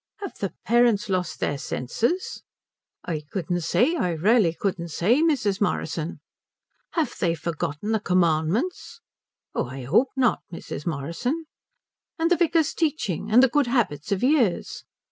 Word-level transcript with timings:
"Have 0.21 0.39
the 0.39 0.55
parents 0.65 1.09
lost 1.09 1.39
their 1.39 1.59
senses?" 1.59 2.41
"I 3.05 3.21
couldn't 3.31 3.61
say 3.61 3.95
I 3.95 4.09
really 4.13 4.51
couldn't 4.59 4.87
say, 4.87 5.21
Mrs. 5.21 5.61
Morrison." 5.61 6.21
"Have 6.93 7.13
they 7.19 7.35
forgotten 7.35 7.91
the 7.91 7.99
commandments?" 7.99 8.99
"Oh 9.53 9.65
I 9.67 9.85
'ope 9.85 10.09
not, 10.15 10.39
Mrs. 10.51 10.87
Morrison." 10.87 11.45
"And 12.17 12.31
the 12.31 12.35
vicar's 12.35 12.73
teaching? 12.73 13.29
And 13.29 13.43
the 13.43 13.47
good 13.47 13.67
habits 13.67 14.11
of 14.11 14.23
years?" 14.23 14.85